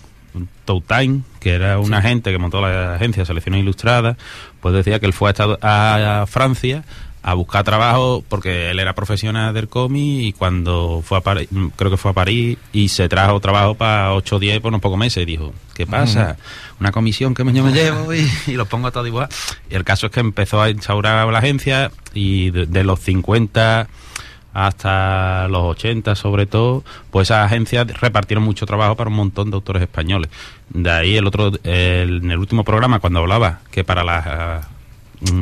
[0.63, 4.15] Tow Time, que era un agente que montó la agencia de Selecciones Ilustradas,
[4.61, 6.85] pues decía que él fue a, Estado- a Francia
[7.21, 11.91] a buscar trabajo porque él era profesional del cómic y cuando fue a París, creo
[11.91, 14.97] que fue a París y se trajo trabajo para 8 o 10 por unos pocos
[14.97, 16.37] meses y dijo, ¿qué pasa?
[16.79, 19.27] Una comisión que yo me llevo y, y los pongo a todos igual.
[19.69, 23.87] Y el caso es que empezó a instaurar la agencia y de, de los 50
[24.53, 29.55] hasta los 80 sobre todo, pues esas agencias repartieron mucho trabajo para un montón de
[29.55, 30.31] autores españoles.
[30.69, 34.65] De ahí el otro, el- en el último programa cuando hablaba que para las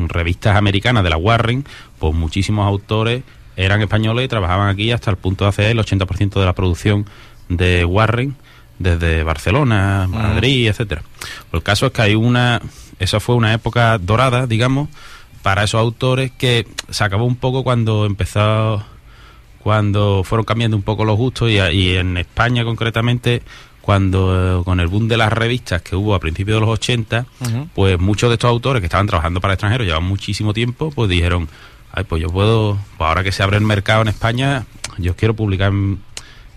[0.08, 1.64] revistas americanas de la Warren,
[1.98, 3.22] pues muchísimos autores
[3.56, 7.06] eran españoles y trabajaban aquí hasta el punto de hacer el 80% de la producción
[7.48, 8.36] de Warren
[8.78, 11.02] desde Barcelona, Madrid, etcétera.
[11.50, 12.60] Pues el caso es que hay una,
[12.98, 14.88] esa fue una época dorada, digamos,
[15.42, 18.84] para esos autores que se acabó un poco cuando empezó
[19.58, 23.42] cuando fueron cambiando un poco los gustos y, y en España concretamente
[23.88, 27.24] cuando eh, con el boom de las revistas que hubo a principios de los 80
[27.40, 27.68] Ujú.
[27.74, 31.48] pues muchos de estos autores que estaban trabajando para extranjeros llevan muchísimo tiempo pues dijeron
[31.92, 34.66] ay pues yo puedo pues ahora que se abre el mercado en España
[34.98, 36.00] yo quiero publicar en-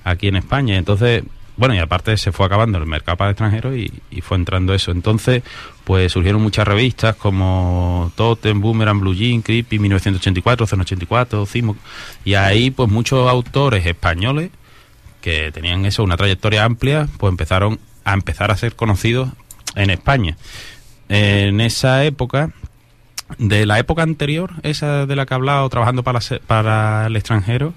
[0.03, 1.23] aquí en España entonces
[1.55, 4.91] bueno y aparte se fue acabando el mercado para extranjeros y, y fue entrando eso
[4.91, 5.41] entonces
[5.85, 11.77] pues surgieron muchas revistas como Totem, Boomerang, Blue Jean, Creepy, 1984, 084, Cimo
[12.25, 14.51] y ahí pues muchos autores españoles
[15.21, 19.29] que tenían eso, una trayectoria amplia, pues empezaron a empezar a ser conocidos
[19.75, 20.35] en España.
[21.09, 22.51] En esa época,
[23.37, 27.73] de la época anterior, esa de la que he hablado, trabajando para, para el extranjero,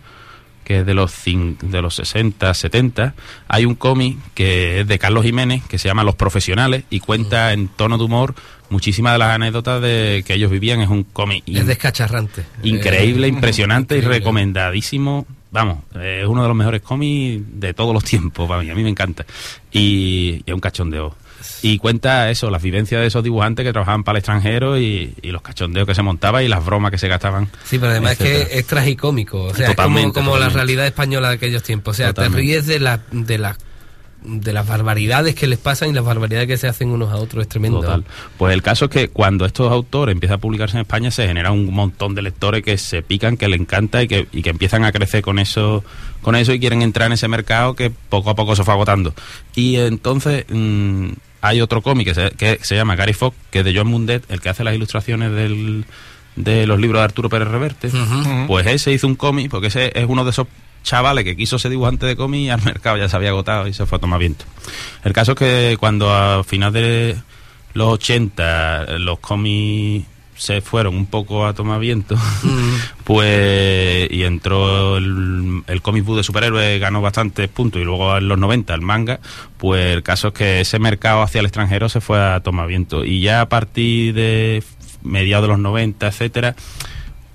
[0.65, 3.15] que es de los, de los 60, 70,
[3.49, 7.53] hay un cómic que es de Carlos Jiménez, que se llama Los Profesionales, y cuenta
[7.53, 8.35] en tono de humor
[8.71, 10.81] muchísimas de las anécdotas de que ellos vivían.
[10.81, 12.45] Es un cómic Es descacharrante.
[12.63, 15.27] increíble, Eh, impresionante y recomendadísimo.
[15.55, 18.83] Vamos, es uno de los mejores cómics de todos los tiempos, para mí, a mí
[18.83, 19.25] me encanta.
[19.71, 21.15] Y, y es un cachondeo.
[21.63, 25.31] Y cuenta eso, las vivencias de esos dibujantes que trabajaban para el extranjero y, y
[25.31, 27.49] los cachondeos que se montaban y las bromas que se gastaban.
[27.65, 29.45] Sí, pero además es que es tragicómico.
[29.45, 31.93] O sea, es como, Totalmente, como la realidad española de aquellos tiempos.
[31.93, 32.37] O sea, Totalmente.
[32.37, 33.57] te ríes de la, de la
[34.25, 37.43] de las barbaridades que les pasan y las barbaridades que se hacen unos a otros
[37.43, 37.81] es tremendo.
[37.81, 38.05] Total.
[38.39, 41.53] Pues el caso es que cuando estos autores empiezan a publicarse en España se genera
[41.53, 44.85] un montón de lectores que se pican, que le encanta y que, y que empiezan
[44.85, 45.85] a crecer con eso,
[46.23, 49.15] con eso y quieren entrar en ese mercado que poco a poco se fue agotando.
[49.55, 51.09] Y entonces mm,
[51.43, 54.25] hay otro cómic que se, que se llama Gary Fox, que es de John Mundet,
[54.31, 55.85] el que hace las ilustraciones del,
[56.37, 57.89] de los libros de Arturo Pérez Reverte.
[57.89, 58.47] Ujú.
[58.47, 60.47] Pues ese hizo un cómic, porque ese es uno de esos
[60.85, 63.87] chavales que quiso ser dibujante de cómic al mercado ya se había agotado y se
[63.87, 64.45] fue a tomar viento.
[65.03, 67.17] El caso es que cuando a final de
[67.73, 70.07] los 80 los cómics
[70.37, 72.17] se fueron un poco a tomar viento,
[73.05, 78.29] pues y entró el, el comic book de superhéroes, ganó bastantes puntos y luego en
[78.29, 79.21] los 90 el manga,
[79.59, 83.05] pues el caso es que ese mercado hacia el extranjero se fue a tomar viento
[83.05, 84.63] y ya a partir de
[85.03, 86.57] mediados de los 90, etcétera,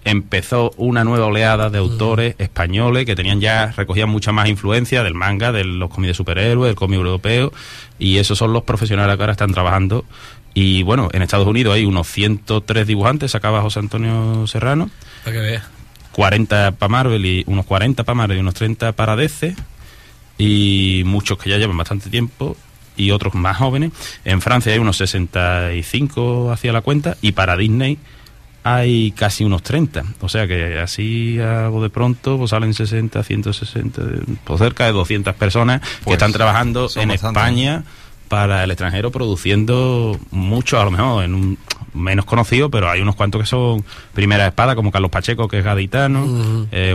[0.06, 5.14] empezó una nueva oleada de autores españoles que tenían ya, recogían mucha más influencia del
[5.14, 7.52] manga, de los cómics de superhéroes, del cómic europeo,
[7.98, 10.06] y esos son los profesionales que ahora están trabajando.
[10.54, 14.90] Y bueno, en Estados Unidos hay unos 103 dibujantes, sacaba José Antonio Serrano,
[15.24, 15.64] Para que veas.
[16.12, 19.56] 40 para Marvel y unos 40 para Marvel y unos 30 para DC
[20.38, 22.58] y muchos que ya llevan bastante tiempo
[22.98, 23.92] y otros más jóvenes.
[24.26, 28.00] En Francia hay unos 65 hacia la cuenta y para Disney
[28.64, 30.04] hay casi unos 30.
[30.22, 34.02] O sea que así algo de pronto pues salen 60, 160,
[34.44, 37.40] pues cerca de 200 personas que Pues, están trabajando en bastante.
[37.40, 37.84] España
[38.28, 41.58] para el extranjero produciendo mucho, a lo mejor en un
[41.96, 43.84] menos conocido, pero hay unos cuantos que son
[44.14, 46.94] primera espada, como Carlos Pacheco, que es gaditano, eh,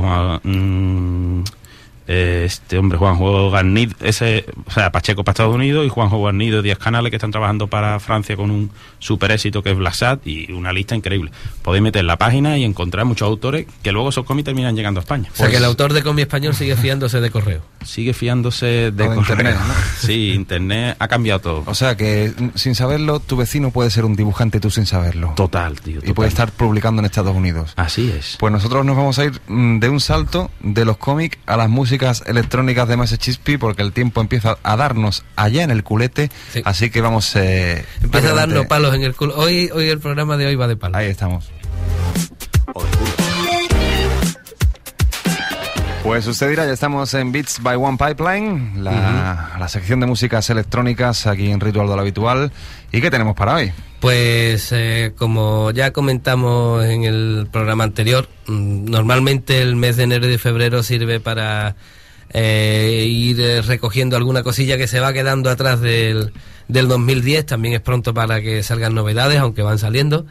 [2.07, 6.79] este hombre Juanjo Garnido, ese, o sea, Pacheco para Estados Unidos y Juanjo Garnido, Díaz
[6.79, 10.73] Canales, que están trabajando para Francia con un super éxito que es Blasat y una
[10.73, 11.31] lista increíble.
[11.63, 15.01] Podéis meter en la página y encontrar muchos autores que luego esos cómics terminan llegando
[15.01, 15.31] a España.
[15.33, 17.63] O sea que el autor de cómic español sigue fiándose de correo.
[17.85, 19.69] Sigue fiándose de O de internet, correo.
[19.69, 19.75] ¿no?
[19.99, 21.63] Sí, internet ha cambiado todo.
[21.67, 25.33] O sea que sin saberlo, tu vecino puede ser un dibujante tú sin saberlo.
[25.37, 26.01] Total, tío.
[26.03, 27.73] Y puede estar publicando en Estados Unidos.
[27.77, 28.37] Así es.
[28.39, 31.69] Pues nosotros nos vamos a ir mm, de un salto de los cómics a las
[31.69, 31.93] músicas
[32.26, 36.30] electrónicas de Massachusetts porque el tiempo empieza a darnos allá en el culete.
[36.53, 36.62] Sí.
[36.64, 37.34] Así que vamos.
[37.36, 38.55] Eh, Empieza a adelante.
[38.55, 39.34] darnos palos en el culo.
[39.36, 40.97] Hoy, hoy el programa de hoy va de palos.
[40.97, 41.51] Ahí estamos.
[46.03, 50.51] Pues usted dirá, ya estamos en Beats by One Pipeline, la, la sección de músicas
[50.51, 52.53] electrónicas aquí en Ritual de lo Habitual.
[52.92, 53.72] ¿Y qué tenemos para hoy?
[54.05, 60.27] Pues eh, como ya comentamos en el programa anterior, mm, normalmente el mes de enero
[60.27, 61.77] y de febrero sirve para
[62.35, 66.35] eh, ir eh, recogiendo alguna cosilla que se va quedando atrás del,
[66.69, 67.47] del 2010.
[67.47, 70.27] También es pronto para que salgan novedades, aunque van saliendo.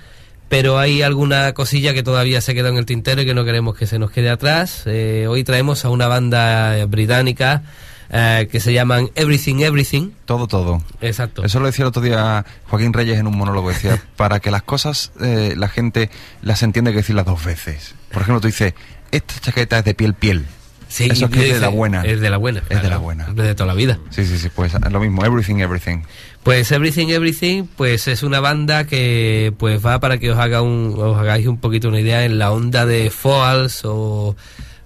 [0.50, 3.76] Pero hay alguna cosilla que todavía se queda en el tintero y que no queremos
[3.76, 4.84] que se nos quede atrás.
[4.86, 7.64] Eh, hoy traemos a una banda eh, británica
[8.10, 10.12] eh, que se llaman Everything Everything.
[10.26, 10.82] Todo, todo.
[11.02, 11.44] Exacto.
[11.44, 13.70] Eso lo decía el otro día Joaquín Reyes en un monólogo.
[13.70, 16.10] Decía, para que las cosas eh, la gente
[16.42, 17.96] las entiende hay que decirlas dos veces.
[18.12, 18.74] Por ejemplo, tú dices,
[19.12, 20.46] esta chaqueta es de piel piel.
[20.88, 22.04] Sí, Eso es que es de la buena.
[22.04, 22.62] Es de la buena.
[22.70, 23.26] Es de la buena.
[23.26, 23.98] De toda la vida.
[24.12, 26.04] Sí, sí, sí, pues lo mismo, everything, everything.
[26.44, 30.94] Pues Everything Everything, pues es una banda que pues va para que os haga un,
[30.96, 34.36] os hagáis un poquito una idea en la onda de Foals o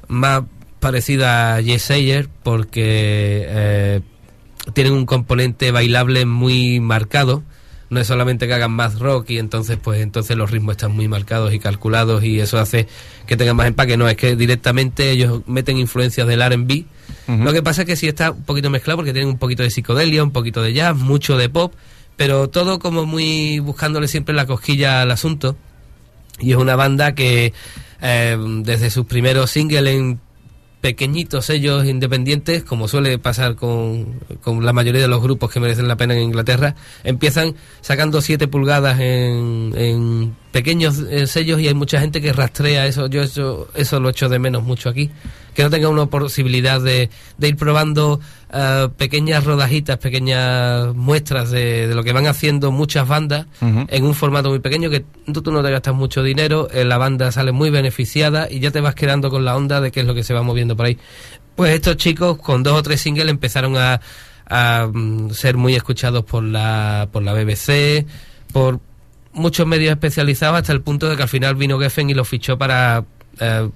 [0.07, 0.43] más
[0.80, 4.01] parecida a Yes Sayer porque eh,
[4.73, 7.43] tienen un componente bailable muy marcado.
[7.89, 11.07] No es solamente que hagan más rock y entonces pues entonces los ritmos están muy
[11.07, 12.86] marcados y calculados y eso hace
[13.25, 13.95] que tengan más empaque.
[13.95, 16.86] No, es que directamente ellos meten influencias del R&B.
[17.30, 17.43] Ujú.
[17.43, 19.69] Lo que pasa es que sí está un poquito mezclado porque tienen un poquito de
[19.69, 21.73] psicodelia, un poquito de jazz, mucho de pop,
[22.17, 25.55] pero todo como muy buscándole siempre la cosquilla al asunto.
[26.39, 27.53] Y es una banda que
[28.01, 30.19] eh, desde sus primeros singles en
[30.82, 35.88] pequeñitos sellos independientes, como suele pasar con, con la mayoría de los grupos que merecen
[35.88, 41.73] la pena en Inglaterra, empiezan sacando 7 pulgadas en, en pequeños eh, sellos y hay
[41.73, 43.07] mucha gente que rastrea eso.
[43.07, 45.09] Yo eso, eso lo echo de menos mucho aquí.
[45.53, 48.19] Que no tenga una posibilidad de, de ir probando
[48.54, 54.14] eh, pequeñas rodajitas, pequeñas muestras de, de lo que van haciendo muchas bandas en un
[54.14, 57.52] formato muy pequeño que tú, tú no te gastas mucho dinero, eh, la banda sale
[57.52, 60.24] muy beneficiada y ya te vas quedando con la onda de qué es lo que
[60.24, 60.98] se va moviendo por ahí.
[61.56, 64.00] Pues estos chicos con dos o tres singles empezaron a,
[64.45, 68.06] a, mm, ser muy escuchados por la, por la BBC,
[68.54, 68.80] por
[69.34, 72.58] muchos medios especializados hasta el punto de que al final vino Geffen y los fichó
[72.58, 73.04] para
[73.39, 73.70] eh,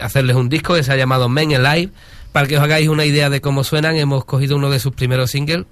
[0.00, 1.90] hacerles un disco que se ha llamado Men Alive.
[2.32, 5.30] Para que os hagáis una idea de cómo suenan, hemos cogido uno de sus primeros
[5.32, 5.64] singles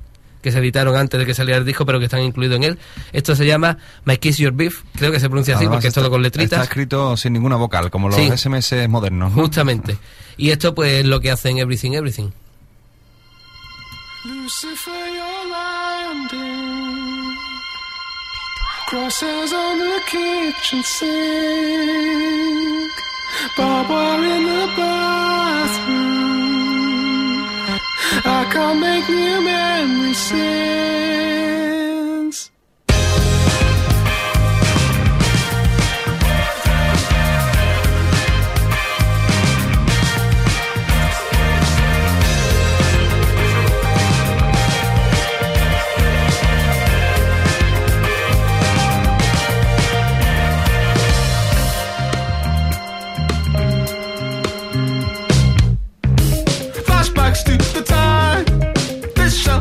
[0.43, 2.79] que se editaron antes de que saliera el disco, pero que están incluidos en él.
[3.13, 6.01] Esto se llama My Kiss Your Beef, creo que se pronuncia así porque es está-
[6.01, 6.63] todo con Está letritas.
[6.65, 8.29] escrito sin ninguna vocal, como los Sí.
[8.31, 9.33] SMS modernos.
[9.35, 9.43] ¿no?
[9.43, 9.97] Justamente.
[10.37, 12.31] Y esto pues es lo que hacen Everything Everything.
[14.25, 17.37] Lucifer, you're landing.
[18.89, 21.09] Crosses on the kitchen sink.
[23.59, 26.08] In the bathroom.
[28.25, 31.68] I can't make new memories.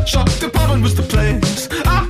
[0.08, 1.68] Shop department was the place.
[1.86, 2.08] I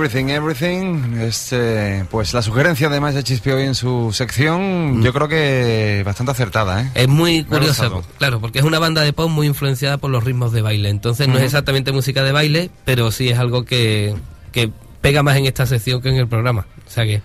[0.00, 1.18] Everything, everything.
[1.20, 6.84] Este, pues la sugerencia de Chispi hoy en su sección, yo creo que bastante acertada,
[6.84, 6.90] ¿eh?
[6.94, 10.52] Es muy curiosa, claro, porque es una banda de pop muy influenciada por los ritmos
[10.52, 10.88] de baile.
[10.88, 14.14] Entonces no es exactamente música de baile, pero sí es algo que,
[14.52, 14.72] que
[15.02, 16.66] pega más en esta sección que en el programa.
[16.86, 17.20] O sea que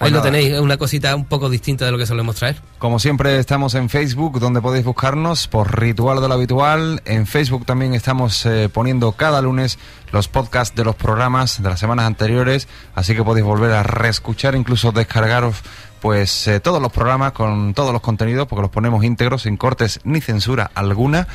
[0.00, 2.56] Ahí lo tenéis, una cosita un poco distinta de lo que solemos traer.
[2.78, 7.02] Como siempre estamos en Facebook, donde podéis buscarnos por Ritual de lo Habitual.
[7.04, 9.78] En Facebook también estamos eh, poniendo cada lunes
[10.12, 14.54] los podcasts de los programas de las semanas anteriores, así que podéis volver a reescuchar,
[14.54, 15.56] incluso descargaros
[15.98, 20.00] pues eh, todos los programas con todos los contenidos, porque los ponemos íntegros, sin cortes
[20.04, 21.28] ni censura alguna.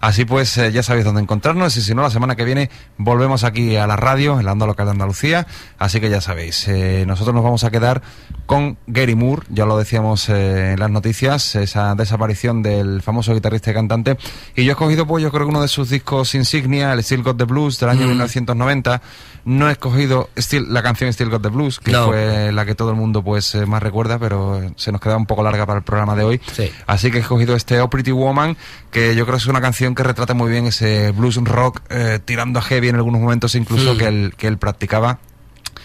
[0.00, 3.44] Así pues, eh, ya sabéis dónde encontrarnos y si no, la semana que viene volvemos
[3.44, 5.46] aquí a la radio, en la onda local de Andalucía.
[5.78, 8.02] Así que ya sabéis, eh, nosotros nos vamos a quedar
[8.46, 13.74] con Gary Moore, ya lo decíamos en las noticias, esa desaparición del famoso guitarrista y
[13.74, 14.16] cantante.
[14.56, 17.22] Y yo he escogido, pues yo creo que uno de sus discos insignia, el Still
[17.22, 19.02] Got the Blues del año 1990.
[19.44, 22.06] No he escogido Still, la canción Still Got the Blues, que No.
[22.06, 25.16] fue la que todo el mundo pues eh, más recuerda, pero eh, se nos queda
[25.16, 26.40] un poco larga para el programa de hoy.
[26.52, 26.70] Sí.
[26.86, 28.56] Así que he escogido este Oh Pretty Woman,
[28.90, 32.18] que yo creo que es una canción que retrata muy bien ese blues rock, eh,
[32.24, 33.98] tirando a heavy en algunos momentos incluso Mm.
[33.98, 35.18] que, él, que él practicaba.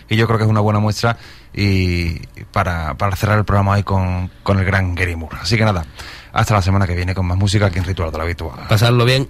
[0.10, 1.18] Y yo creo que es una buena muestra
[1.52, 2.20] y
[2.52, 5.38] para, para cerrar el programa hoy con, con el gran Gary Moore.
[5.42, 5.86] Así que nada,
[6.32, 8.68] hasta la semana que viene con más música aquí en Ritual de la Habitual.
[8.70, 9.28] Pasarlo bien.